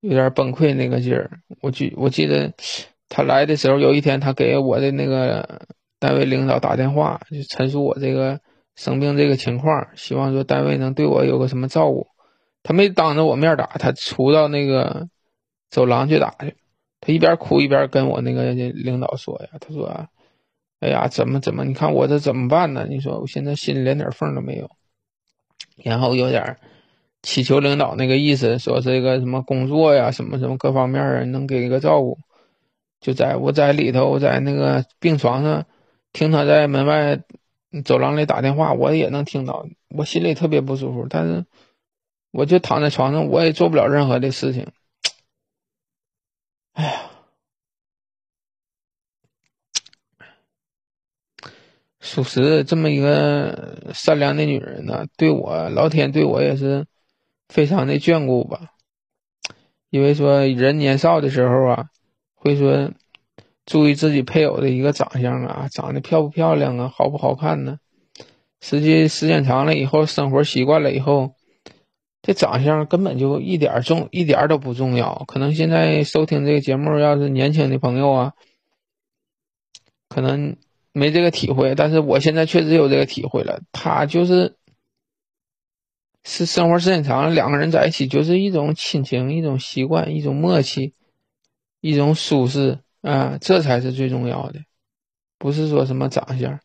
[0.00, 1.40] 有点儿崩溃那个劲儿。
[1.60, 2.52] 我记我记得
[3.08, 5.66] 她来的时候，有一天她给我的那个
[5.98, 8.40] 单位领导打电话，就陈述我这个
[8.76, 12.06] 生病这个情况，希望说单位能对我有个什么照顾。
[12.62, 15.08] 她没当着我面打，她出到那个
[15.70, 16.56] 走廊去打去。
[17.00, 20.08] 她一边哭一边跟我那个领导说呀，她说。
[20.80, 21.64] 哎呀，怎么怎么？
[21.64, 22.86] 你看我这怎么办呢？
[22.88, 24.70] 你说我现在心里连点缝都没有，
[25.74, 26.56] 然后有点
[27.22, 32.18] 祈求领导那个意思，说这个什么工作呀，什么什么各方面能给一个照顾。
[33.00, 35.66] 就在我在里头，在那个病床上
[36.12, 37.22] 听他在门外
[37.84, 41.06] 走廊里打电话，我也能听到，我心里特别不舒服。
[41.08, 41.44] 但是
[42.32, 44.66] 我就躺在床上，我也做不了任何的事情。
[46.72, 47.02] 哎呀。
[52.00, 56.86] 属实，这么一个善良的女人呢，对我老天对我也是
[57.48, 58.72] 非常的眷顾吧。
[59.90, 61.86] 因为说人年少的时候啊，
[62.34, 62.90] 会说
[63.64, 67.78] 注意自己配偶的一个长相啊，长得漂不漂亮啊，好不好看呢？
[68.60, 71.34] 实际时间长了以后，生活习惯了以后，
[72.22, 75.24] 这长相根本就一点重一点都不重要。
[75.28, 78.32] 可能现在收听这个节目，要是年轻的朋友啊，
[80.08, 80.56] 可能
[80.92, 83.60] 没这个体会，但是我现在确实有这个体会了。
[83.70, 84.56] 他就是
[86.30, 90.92] 是生活时间长了，两个人在一起就是一种亲情，一种习惯，一种默契，
[91.80, 94.60] 一种舒适啊，这才是最重要的，
[95.38, 96.60] 不是说什么长相。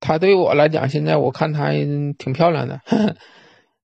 [0.00, 1.70] 他对我来讲，现在我看他
[2.16, 2.80] 挺漂亮的。
[2.86, 3.16] 呵呵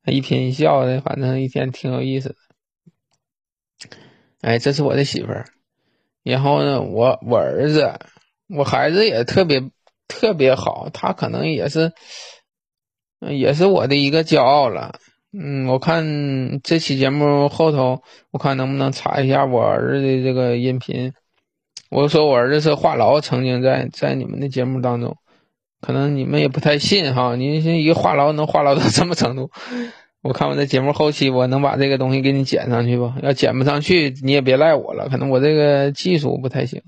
[0.07, 2.37] 一颦一笑的，反正一天挺有意思的。
[4.41, 5.45] 哎，这是我的媳妇儿。
[6.23, 7.93] 然后呢，我我儿子，
[8.49, 9.71] 我孩子也特别
[10.09, 11.93] 特别好，他可能也是，
[13.21, 14.99] 也是我的一个骄傲了。
[15.33, 21.13] 嗯，我看这期节目后头，我看能不能查一下我儿子的这个音频。
[21.89, 25.17] 我说我儿子是话痨，曾经在在你们的节目当中。
[25.81, 29.51] 可能你们也不太信哈，你一个话痨能话痨到什么程度？
[30.21, 33.13] 我看我这节目后期我能把这个东西给你剪上去不？
[33.23, 36.83] 要剪不上去，你也别赖我了，可能我这个技术不太行。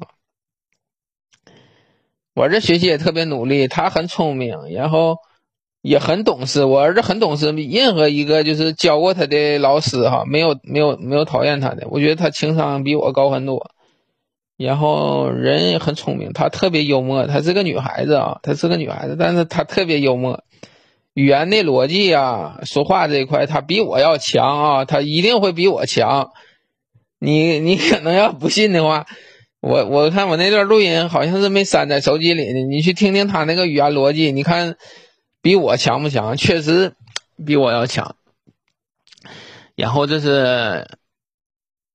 [2.35, 5.17] 我这学习也特别努力，他很聪明，然后
[5.83, 6.65] 也很懂事。
[6.65, 11.87] 我儿子很懂事，任何一个就是教过他的老师哈，没有没有没有讨厌他的。
[11.91, 13.71] 我觉得他情商比我高很多。
[14.59, 17.27] 然后人也很聪明，他特别幽默。
[17.27, 20.45] 她是个女孩子啊，她是个女孩子，但是她特别幽默，
[21.15, 26.31] 语言的逻辑啊，说话这一块她比我要强啊，她一定会比我强。
[27.19, 29.07] 你你可能要不信的话，
[29.61, 34.77] 我我看我那段录音好像是没删在手机里的，你去听听她那个语言逻辑，你看
[35.43, 36.37] 比我强不强？
[36.39, 36.95] 确实
[37.45, 38.17] 比我要强。
[39.75, 40.99] 然后这是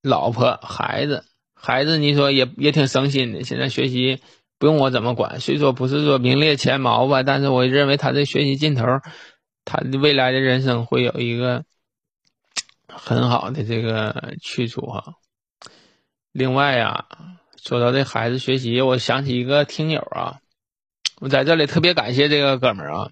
[0.04, 1.26] 老婆孩子。
[1.60, 3.44] 孩子，你说也也挺省心的。
[3.44, 4.22] 现在学习
[4.60, 8.86] 不用我怎么管，虽说不是说名列前茅吧，但是我认为他这学习劲头，
[9.66, 11.66] 他的未来的人生会有一个
[12.88, 15.16] 很好的这个去处哈。
[16.32, 17.08] 另外呀，
[17.62, 20.40] 说到这孩子学习，我想起一个听友啊，
[21.20, 23.12] 我在这里特别感谢这个哥们儿啊，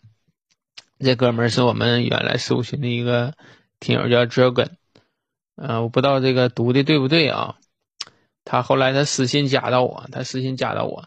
[1.00, 3.34] 这哥们儿是我们原来四五群的一个
[3.80, 4.70] 听友，叫 Dragon，
[5.56, 7.58] 嗯，我不知道这个读的对不对啊。
[8.46, 11.06] 他后来他私信加到我，他私信加到我，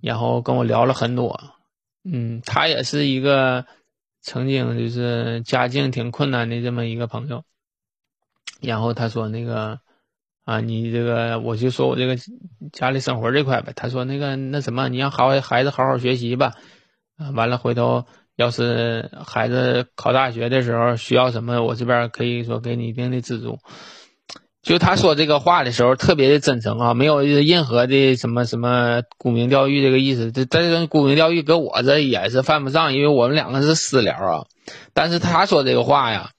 [0.00, 1.40] 然后跟我聊了很多。
[2.04, 3.66] 嗯，他也是一个
[4.20, 7.44] 曾经就是家境挺困难的这么一个朋友。
[8.60, 9.80] 然后他说那个
[10.44, 12.16] 啊，你这个我就说我这个
[12.72, 13.72] 家里生活这块呗。
[13.74, 16.54] 他说那个那什么，你让好孩子好好学习吧。
[17.16, 23.58] 啊，完了回头要是孩子考大学的时候需要什么，我这边可以说给你一定的资助。
[24.62, 30.32] 就他说这个话的时候，特别的真诚啊，没有任何的什么什么沽名钓誉这个意思。
[30.32, 34.46] 这这个沽名钓誉搁我这也是犯不上，因为我们两个是私聊啊。
[34.92, 36.30] 但是他说这个话呀，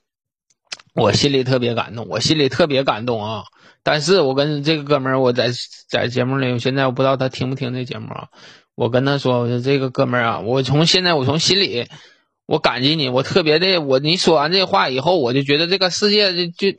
[0.94, 3.44] 我心里特别感动，我心里特别感动啊。
[3.82, 5.52] 但是我跟这个哥们儿，我在
[5.90, 8.28] 在节目里，现在我不知道他听不听这节目啊。
[8.78, 11.88] 我跟他说，我说这个哥们儿啊，我从现在我从心里，
[12.46, 16.78] 我感激你，我特别的，我你说完这话以后，我就觉得这个世界就就。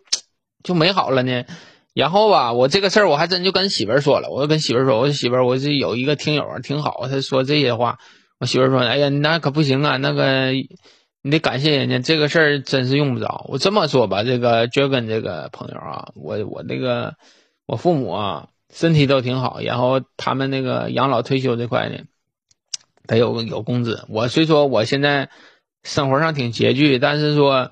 [0.65, 1.45] 就美好了呢，
[1.95, 7.99] 然后吧，我这个事儿我还真就跟媳妇儿说了，我就跟媳妇儿说，我说媳妇儿，我是有一个听友，挺好，他说这些话，
[8.41, 10.51] 我媳妇儿说，哎呀，那可不行啊，那个
[11.23, 13.47] 你得感谢人家，这个事儿真是用不着。
[13.49, 17.15] 我这么说吧，这个 Dragon 这个朋友啊，我我那个
[17.65, 21.99] 我父母啊，身体都挺好，然后他们那个养老退休这块呢，
[23.07, 24.05] 得有有工资。
[24.09, 25.31] 我虽说我现在
[25.83, 27.71] 生活上挺拮据，但是说。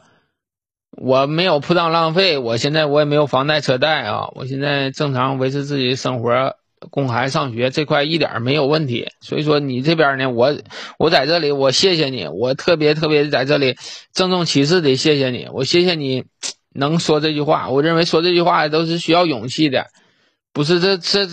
[0.98, 6.56] 我没有铺张浪费，我现在我也没有房贷车贷啊，我现在正常维持自己生活，
[6.90, 9.08] 供孩子上学这块一点没有问题。
[9.20, 10.56] 所以说你这边呢，我
[10.98, 13.76] 我在这里，我谢谢你，我特别特别在这里
[14.14, 16.24] 郑重其事的谢谢你，我谢谢你
[16.72, 17.68] 能说这句话。
[17.68, 19.88] 我认为说这句话都是需要勇气的，
[20.56, 21.26] 不是这这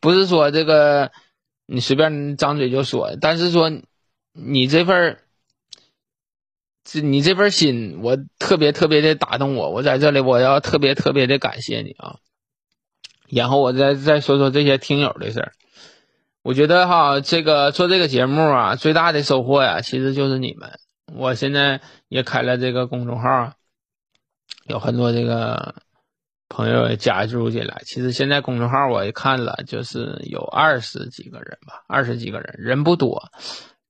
[0.00, 1.10] 不是说这个
[1.66, 3.72] 你随便张嘴就说，但是说
[4.32, 5.18] 你这份儿
[6.84, 9.70] 这你这份心，我特别特别的打动我。
[9.70, 12.18] 我在这里，我要特别特别的感谢你啊！
[13.28, 15.52] 然后我再再说说这些听友的事儿。
[16.42, 20.78] 我觉得哈，这个做这个节目啊，最大的收获呀，其实就是你们。
[21.12, 23.54] 我现在也开了这个公众号，
[24.68, 25.74] 有很多这个
[26.48, 27.82] 朋友加入进来。
[27.84, 33.30] 其实现在公众号我也看了，就是有二十几个人吧，二十几个人，人不多。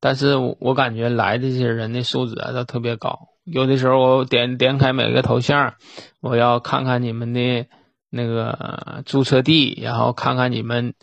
[0.01, 3.29] 但是我感觉来的这些人的素质啊都特别高。
[3.45, 5.75] 有的时候我点点开每个头像，
[6.21, 7.67] 我要看看你们的
[8.11, 10.95] 那个注册地，然后看看你们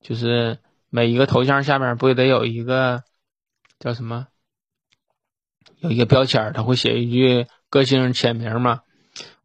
[0.00, 3.02] 就是每一个头像下面不得有一个
[3.80, 4.28] 叫什么？
[5.80, 8.82] 有一个标签，他会写一句个性签名吗？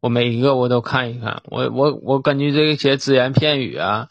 [0.00, 4.08] 我每一个我都看一看，我我我根据这些只言片语啊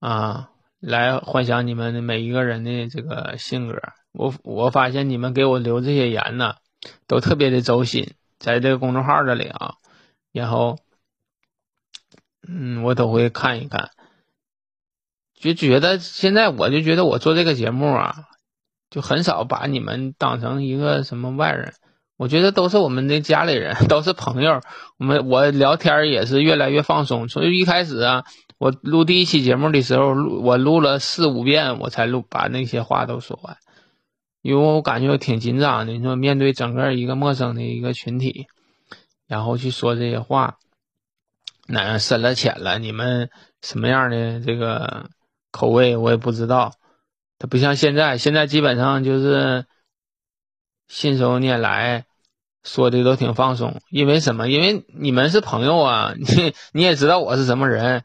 [0.00, 3.80] 啊来幻想你们的每一个人的这个性格。
[4.12, 6.56] 我我发现你们给我留这些言呢，
[7.06, 9.76] 都特别的走心，在这个公众号这里啊，
[10.32, 10.78] 然后
[12.46, 13.90] 嗯，我都会看一看，
[15.34, 18.28] 就觉得现在我就觉得我做这个节目啊，
[18.90, 21.72] 就很少把你们当成一个什么外人。
[22.22, 24.60] 我觉得都是我们的家里人，都是朋友。
[24.96, 27.26] 我们我聊天也是越来越放松。
[27.26, 28.24] 从一开始啊，
[28.58, 33.56] 我录第一期节目的时候，录我录了四五遍，我才录把那些话都说完，
[34.40, 35.92] 因为我感觉我挺紧张的。
[35.92, 38.46] 你说面对整个一个陌生的一个群体，
[39.26, 40.58] 然后去说这些话，
[41.66, 43.30] 哪深了浅了，你们
[43.62, 45.10] 什么样的这个
[45.50, 46.72] 口味我也不知道。
[47.40, 49.66] 它不像现在，现在基本上就是
[50.86, 52.04] 信手拈来。
[52.64, 54.48] 说的都挺放松，因为什么？
[54.48, 58.04] 因为你们是朋友啊， 你你也知道我是什么人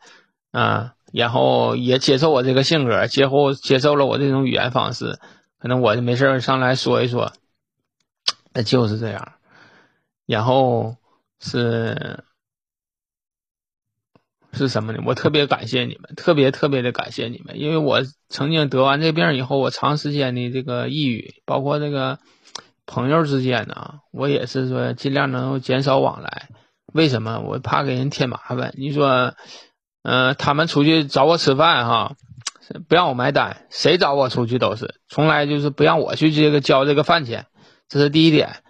[0.52, 5.20] 啊，然后也接受我这个性格，接后接受了我这种语言方式，
[5.60, 7.34] 可能我就没事上来说一说，
[8.52, 9.34] 那就是这样。
[10.26, 10.96] 然后
[11.40, 12.24] 是
[14.54, 15.04] 是什么呢？
[15.06, 22.18] 我特别感谢你们，特别特别的感谢你们，因为我曾经得完这病以后，我长时间的这个抑郁，包括这个。
[22.88, 26.48] 朋友之间呢，我也是说尽量能够减少往来。
[26.94, 27.40] 为什么？
[27.42, 28.74] 我怕给人添麻烦。
[28.78, 29.34] 你说，
[30.04, 32.16] 嗯，他们出去找我吃饭哈，
[32.88, 37.46] 不让我买单，谁找我出去都是，从来就是不让我去这个交这个饭钱。
[37.90, 38.64] 这是第一点。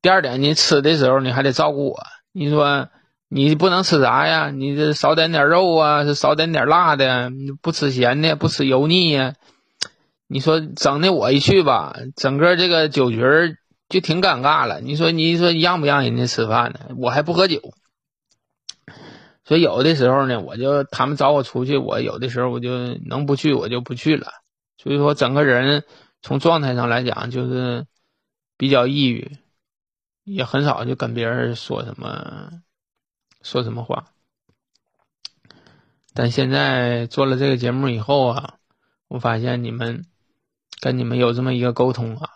[0.00, 2.00] 第二点，你吃的时候你还得照顾我。
[2.32, 2.88] 你说
[3.28, 4.50] 你不能吃啥呀？
[4.50, 9.34] 你这少点点肉啊，少点点辣的，不吃咸的，不吃油腻呀。
[10.30, 13.22] 你说整的我一去吧，整个这个酒局
[13.88, 14.78] 就挺尴尬了。
[14.82, 16.94] 你说你说让不让人家吃饭呢？
[16.98, 17.72] 我还不喝酒，
[19.42, 24.28] 所以有的时候呢，我就他们找我出去，我有的时候我就能不去我就不去了。
[24.76, 25.84] 所以说整个人
[26.20, 27.86] 从状态上来讲就是
[28.58, 29.38] 比较抑郁，
[30.24, 32.50] 也很少就跟别人说什么
[33.40, 34.12] 说什么话。
[36.12, 38.56] 但现在做了这个节目以后啊，
[39.08, 40.04] 我发现你们。
[40.80, 42.30] 跟你们有这么一个沟通啊，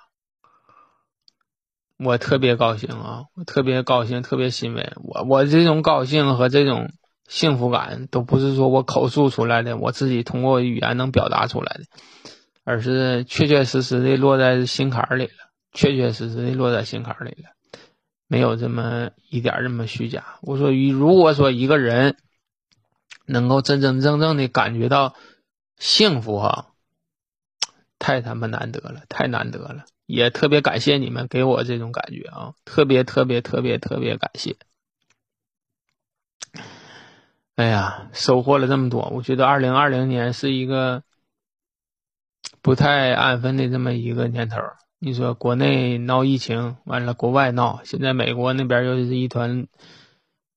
[1.97, 4.93] 我特别高兴啊，我特别高兴，特别欣慰。
[4.97, 6.91] 我我这种高兴和这种
[7.29, 11.85] 幸福感，都不是说我口述出来的，我自己通过语言能表达出来的，
[12.65, 15.33] 而是确确实实的落在心坎里了，
[15.73, 17.51] 确确实实的落在心坎里了，
[18.27, 20.25] 没有这么一点这么虚假。
[20.43, 22.17] 我说，如果说一个人
[23.25, 25.15] 能够真真正正的感觉到
[25.79, 26.71] 幸福哈。
[28.03, 34.57] 太他妈难得了，太难得了，也特别感谢你们给我这种感觉啊，特别特别特别特别感谢。
[37.55, 41.05] 哎呀，收获了这么多，我觉得二零二零年是一个
[42.61, 44.57] 不太安分的这么一个年头。
[44.99, 49.69] 你说国内闹疫情，完了国外闹，现在美国那边又是一团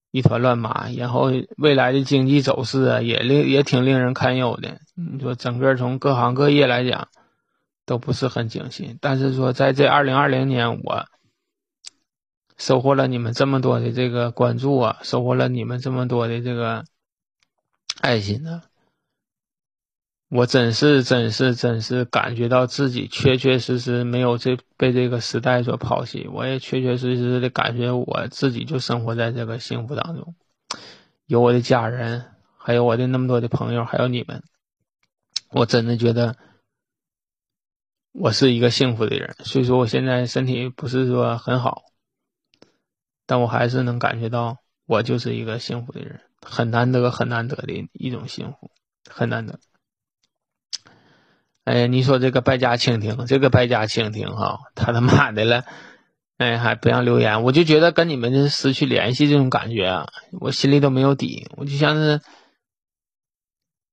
[0.10, 4.80] 一团乱麻，然后未来的经济走势啊，也令也挺令人堪忧的。
[4.96, 7.08] 你说整个从各行各业来讲。
[7.86, 11.06] 都不是很精心，但是说在这二零二零年，我
[12.58, 16.84] 收获了你们这么多的这个关注啊，收获了你们这么多的这个
[18.02, 18.64] 爱心呢，
[20.30, 30.34] 我真是真是真是感觉到自己确确实实没有这被这个时代所抛弃，我也确确实实的感觉我自己就生活在这个幸福当中，
[31.28, 32.26] 有我的家人，
[32.58, 34.42] 还有我的那么多的朋友，还有你们，
[35.52, 36.36] 我真的觉得。
[38.18, 41.84] 我是一个幸福的人，所以说我现在身体不是说很好，
[43.26, 48.72] 但我还是能感觉到我就是一个幸福的人，很难得很难得的一种幸福，
[49.10, 49.60] 很难得。
[51.66, 55.66] 哎，你说这个败家蜻蜓，这个败家蜻蜓哈，他他妈的了，
[56.38, 60.08] 哎，还不让留言，我就觉得跟你们失去联系这种感觉啊，
[60.40, 62.22] 我心里都没有底，我就像是，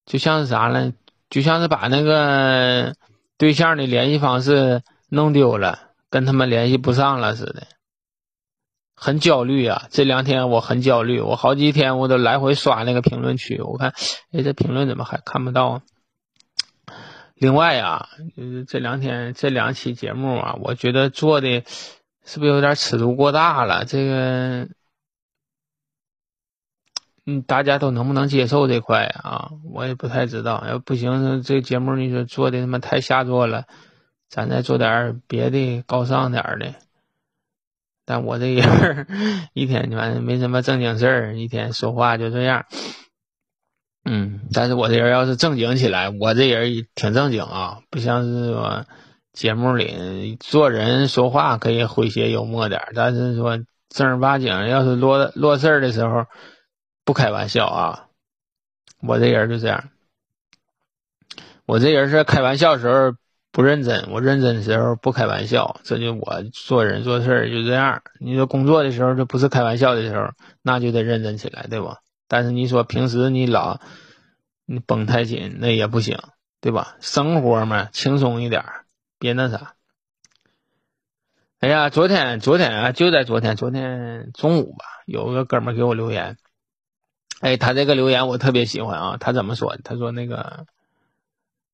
[0.07, 0.93] 就像是啥呢？
[1.29, 2.95] 就像是把那个。
[3.43, 7.66] 对象的联系方式弄丢了，跟他们联系不上了似的，
[8.95, 9.88] 很焦虑啊！
[9.90, 13.95] 这两天我很焦虑，我好几天我都来回刷那个评论区，我看，
[14.30, 15.82] 哎，这评论怎么还看不到？
[17.34, 21.64] 另外啊，就是这两天这两期节目啊，我觉得做的
[22.24, 23.84] 是不是有点尺度过大了？
[23.84, 24.68] 这个。
[27.25, 29.51] 嗯，大家都能不能接受这块啊？
[29.70, 30.64] 我也不太知道。
[30.66, 33.66] 要不行，这节目你说做的他妈太下作了，
[34.29, 36.75] 咱再做点别的高尚点的。
[38.05, 39.07] 但我这人
[39.53, 42.66] 一天反正没什么正经事儿，一天说话就这样。
[44.05, 48.85] 嗯，但是我这人要是正经起来，我这人挺正经啊，不像是说
[49.33, 56.27] 节目里做人说话可以诙谐幽默点，但是说正儿八经要是落落事儿的时候
[57.05, 58.09] 不开玩笑啊。
[59.01, 59.91] 我这人就这样，
[61.67, 63.17] 我这人是开玩笑时候
[63.51, 68.03] 不认真，我认真的时候不开玩笑，这就我做人做事就这样。
[68.21, 70.31] 你说工作的时候就不是开玩笑的时候，
[70.63, 71.99] 那就得认真起来，对吧？
[72.29, 73.81] 但是你说平时你老
[74.65, 76.19] 你绷太紧，那也不行，
[76.61, 76.97] 对吧？
[77.01, 78.65] 生活嘛，轻松一点，
[79.19, 79.75] 别那啥。
[81.59, 86.39] 哎呀，昨天昨天啊，就在昨天昨天中午吧，有个哥们给我留言，
[87.43, 89.16] 哎，他这个留言我特别喜欢啊。
[89.18, 89.76] 他怎么说？
[89.84, 90.64] 他说那个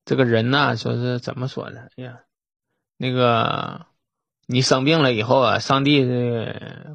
[0.05, 1.91] 这个人呢，说是怎么说的？
[1.97, 2.21] 哎呀，
[2.97, 3.87] 那个
[4.47, 6.05] 你生病了以后啊，上帝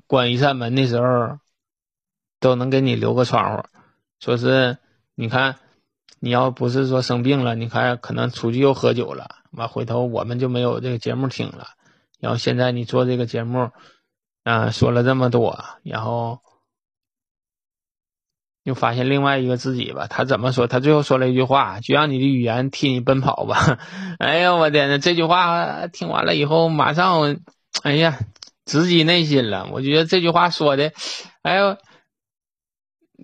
[0.08, 1.40] 关一扇门的时候。
[2.44, 3.64] 都能给你留个窗户，
[4.20, 4.78] 说是
[5.16, 5.56] 你看，
[6.20, 11.68] 你要不是说生病了，你看可能出去又喝酒了，完回头我们就没有这个节目听了。
[12.20, 13.72] 然后现在你做这个节目，
[14.44, 16.42] 啊，说了这么多，然后
[18.64, 20.08] 又发现另外一个自己吧。
[20.10, 20.68] 他怎么说？
[20.68, 23.80] 他最后说了一句话：“就让你的语言替你奔跑吧。”
[24.20, 27.38] 哎呀，我天呐，这句话听完了以后，马上，
[27.84, 28.20] 哎呀，
[28.66, 29.68] 直击内心了。
[29.72, 30.92] 我觉得这句话说的，
[31.42, 31.78] 哎呦。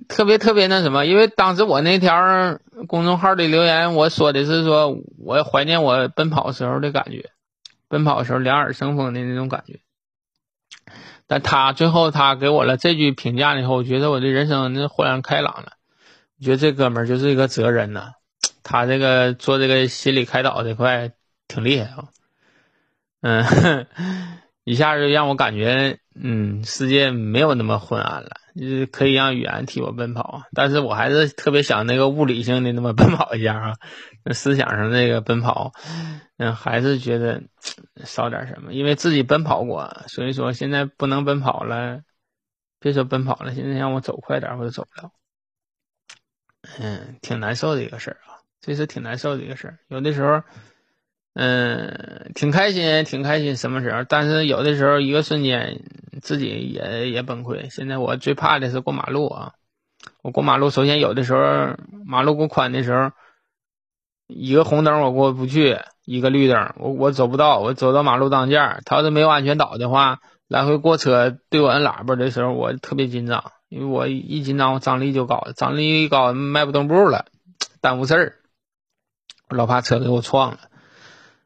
[0.07, 2.15] 特别特别那什么，因为当时我那条
[2.87, 7.31] 公众号的留言，我说的是说我怀念我奔跑时候的感觉，
[7.89, 9.81] 奔跑时候两耳生风的那种感觉。
[11.29, 15.73] 但他最后他给我了这句评价以后，我觉得我的人生那豁然开朗了。
[16.39, 18.13] 我觉得这哥们儿就是一个哲人呐，
[18.63, 21.11] 他这个做这个心理开导这块
[21.47, 22.05] 挺厉害啊。
[23.21, 23.85] 嗯，
[24.65, 28.31] 一下就让我感觉，嗯，世界没有那么昏暗了。
[28.59, 33.73] 就是可以让语言替我奔跑，但是我还是特别想那个物理性的那么奔跑一下啊，
[34.31, 35.71] 思想上那个奔跑，
[36.37, 37.41] 嗯，还是觉得
[38.03, 42.01] 少点什么，因为自己奔跑过，所以说现在不能奔跑了，
[42.79, 45.11] 别说奔跑了，现在让我走快点我都走不了，
[46.79, 50.41] 嗯，挺难受的一个事儿啊，这是挺难受的一个事儿，有的时候。
[51.35, 53.55] 嗯，挺开心，挺开心。
[53.55, 54.03] 什么时候？
[54.03, 55.83] 但是有的时候，一个瞬间，
[56.21, 57.69] 自己也也崩溃。
[57.69, 59.53] 现在我最怕的是过马路啊！
[60.21, 63.11] 我过马路，首先有的时候马路够宽的时候，
[64.29, 77.25] 一个红灯我过不去，一个绿灯我我走不到，我走到马路当间他要是没有安全岛的话，来回过车对我按喇叭的时候，我特别紧张，因为我一紧张，我张力就高，张力一高，迈不动步了，
[77.81, 78.35] 耽误事儿，
[79.49, 80.59] 我老怕车给我撞了。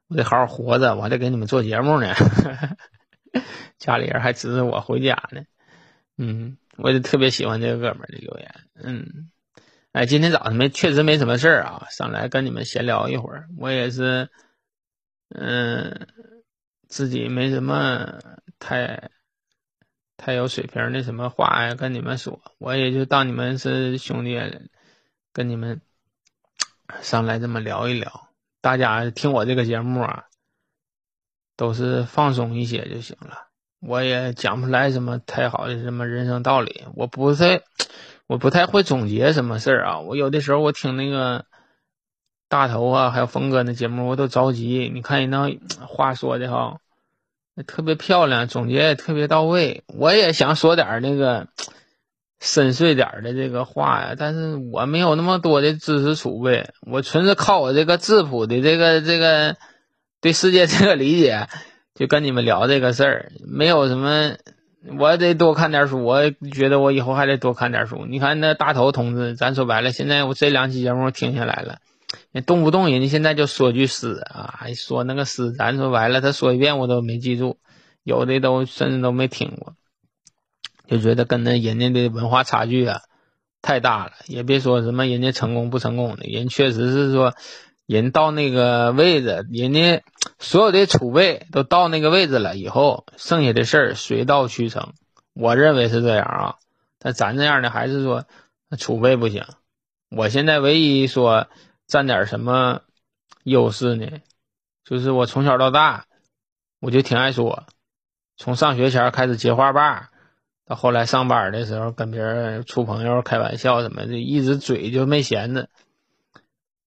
[0.09, 2.13] 我得好好活着，我还得给你们做节目呢。
[3.79, 5.41] 家里人还指着我回家呢。
[6.17, 8.53] 嗯，我就特别喜欢这个哥们儿的留言。
[8.75, 9.31] 嗯，
[9.93, 13.47] 哎，今天早上没确实没什么事儿啊，上来跟你们闲聊一会儿。
[13.59, 14.27] 我也是，
[15.29, 16.07] 嗯，
[16.87, 18.17] 自己没什么
[18.57, 19.11] 太
[20.17, 22.41] 太有水平的什么话呀，跟你们说。
[22.57, 24.35] 我也就当你们是兄弟，
[25.31, 25.79] 跟你们
[27.03, 28.29] 上来这么聊一聊。
[28.61, 30.23] 大家听我这个节目啊，
[31.55, 33.47] 都是放松一些就行了。
[33.79, 37.61] 我也讲不来什么太好的什么人生道理，我不是，
[38.27, 39.99] 我不太会总结什么事儿啊。
[39.99, 41.45] 我有的时候我听那个
[42.49, 44.91] 大头啊，还有峰哥那节目，我都着急。
[44.93, 45.49] 你看人那
[45.85, 46.77] 话说的哈，
[47.65, 49.83] 特别漂亮，总结也特别到位。
[49.87, 51.47] 我也想说点那个。
[52.45, 59.55] 深邃点的这个话呀，但是我没有那么多的知识储备，我纯是靠我这个质朴的这个这个
[60.19, 61.47] 对世界这个理解，
[61.95, 64.35] 就跟你们聊这个事儿，没有什么，
[64.99, 68.05] 我得多看点书，我觉得我以后还得多看点书。
[68.05, 71.79] 你看那大头同志，咱说白了，现在我这两期节目听下来了，
[72.45, 77.57] 动不动人家现在就说句诗啊，说那个诗，咱说白了，他说一遍我都没记住，
[78.03, 79.75] 有的都甚至都没听过。
[80.85, 82.99] 就觉得跟那人家的文化差距啊
[83.61, 87.33] 太大了，也别说什么人家成功不成功的，人确实是说，
[87.85, 90.03] 人到那个位置，人家
[90.39, 94.93] 所有的储备都到那个位置了以后，剩下的事儿水到渠成，
[95.33, 96.55] 我认为是这样啊。
[96.99, 98.25] 但咱这样的还是说
[98.77, 99.43] 储备不行。
[100.09, 101.47] 我现在唯一说
[101.87, 102.81] 占点什么
[103.43, 104.07] 优势呢，
[104.85, 106.05] 就是我从小到大
[106.79, 107.63] 我就挺爱说，
[108.37, 110.09] 从上学前开始接话把。
[110.65, 115.67] 到后来上班的时候，跟别人处朋友、开玩笑什么的，一直嘴就没闲着。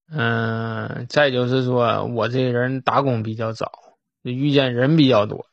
[0.09, 3.73] 嗯，再就是说我这人打工比较早，
[4.23, 5.47] 遇见人比较多。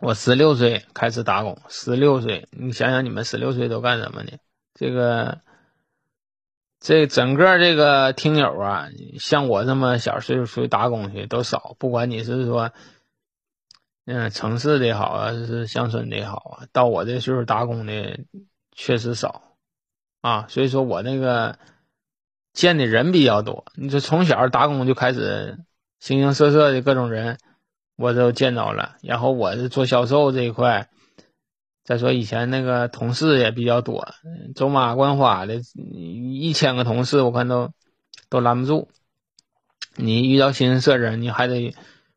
[0.00, 4.30] 我十六岁开始打工，十六岁，你想想你们十六岁都干什么呢？
[4.72, 5.42] 这个，
[6.80, 8.88] 这整个这个听友啊，
[9.18, 12.72] 像我这么小岁数出去打工去都少，不管你是说，
[14.06, 18.20] 嗯，城市的好啊，是乡村的好啊，到我这岁数打工的
[18.72, 19.42] 确实少
[20.22, 21.58] 啊，所以说我那个
[22.52, 23.64] 见的人比较多。
[23.74, 25.58] 你说从小打工就开始
[25.98, 27.38] 形形色色的各种人。
[27.96, 30.88] 我都见到了，然后我是做销售这一块，
[31.84, 34.08] 再说以前那个同事也比较多，
[34.54, 37.74] 走马观花的，一千个同事我看都
[38.30, 38.88] 都拦不住。
[39.96, 41.76] 你遇到形形色人，你还得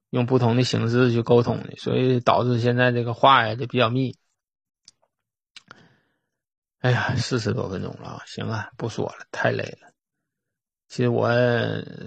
[0.10, 4.16] 用不同的形式去沟通的，所以导致现在这个话呀就比较密。
[6.80, 9.93] 哎呀，四十多分钟了，行啊，不说了，太累了。
[10.94, 11.28] 其实我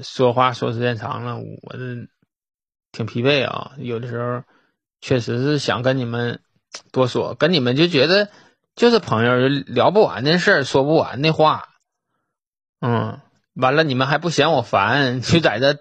[0.04, 2.06] 说话说时间长了，我这。
[2.92, 4.42] 挺疲惫啊，有的时候
[5.02, 6.40] 确实是想跟你们
[6.92, 8.30] 多说，跟你们就觉得
[8.74, 11.68] 就是朋友，聊不完的事儿，说不完的话，
[12.80, 13.20] 嗯，
[13.52, 15.74] 完了你们还不嫌我烦， 就在这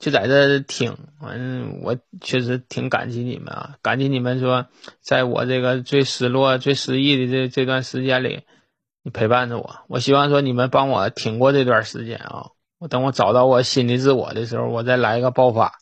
[0.00, 4.66] 就在这听，反正我确实挺感激你们啊，感激你们说，
[5.00, 8.42] 在我这个最失落、最失意的这这段时间里，
[9.06, 9.76] 你陪伴着我。
[9.86, 12.48] 我希望说你们帮我挺过这段时间啊，
[12.80, 15.74] 我等我找到我心理自我的时候，我再来一个爆发。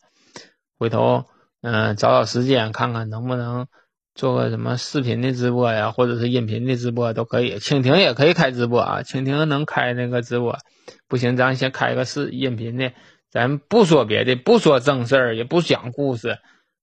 [0.77, 1.25] 回头，
[1.63, 3.65] 嗯，找找时间看看能不能
[4.13, 7.57] 做个什么视频的直播呀，或者是音频的直播都可以。
[7.57, 10.59] 蜻蜓也可以开直播啊，蜻蜓能开那个直播，
[11.07, 12.91] 不行，咱先开个视音频的。
[13.31, 16.37] 咱不说别的，不说正事儿，也不讲故事，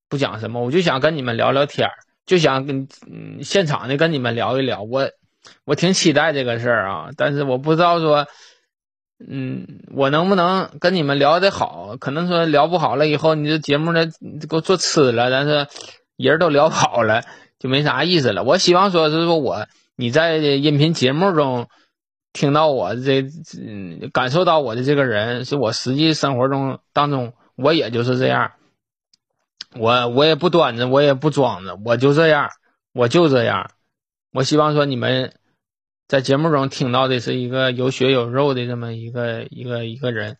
[0.08, 1.94] 不讲什么，我就想跟你们聊聊天儿，
[2.26, 2.88] 就想跟
[3.42, 4.82] 现场的跟你们聊一聊。
[4.82, 5.08] 我
[5.64, 8.26] 我挺期待这个事儿啊，但是我不知道说。
[9.24, 11.96] 嗯，我能不能跟你们聊得好？
[11.96, 14.06] 可能说聊不好了以后，你这节目呢
[14.50, 15.68] 给我做吃了，但是
[16.16, 17.22] 人都聊跑了，
[17.60, 18.42] 就没啥意思了。
[18.42, 21.68] 我希望说是说我你在音频节目中
[22.32, 23.24] 听到我这，
[24.12, 28.50] 感受到我的这个人，是我实际生活中当中，我也就是这样，
[29.78, 32.50] 我我也不端着，我也不装着，我就这样，
[32.92, 33.70] 我就这样。
[34.32, 35.34] 我希望说你们。
[36.08, 40.36] 在节目中听到的是一个有血有肉的这么一个一个一个人，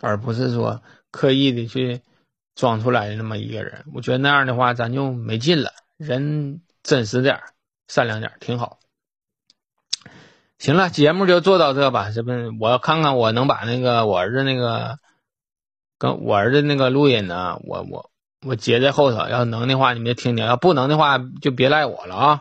[0.00, 2.00] 而不是说刻意的去
[2.56, 3.84] 装出来的那么一个人。
[3.94, 5.70] 我觉得那样的话咱就没劲了。
[5.96, 7.40] 人真实点
[7.86, 8.80] 善良点挺好。
[10.58, 12.10] 行了，节目就做到这吧。
[12.10, 14.98] 这不，我看看我能把那个我儿子那个
[15.98, 18.10] 跟我儿子那个录音呢，我我
[18.44, 19.28] 我接在后头。
[19.28, 22.40] 要能的话你们就听听，要不能的话就别赖我了啊。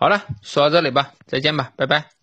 [0.00, 2.17] 好了，说到这里吧，再见吧，拜拜。